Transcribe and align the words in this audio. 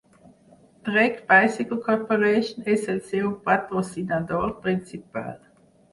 Trek 0.87 1.19
Bicycle 1.31 1.77
Corporation 1.89 2.71
és 2.77 2.89
el 2.95 3.05
seu 3.11 3.31
patrocinador 3.51 4.51
principal. 4.65 5.33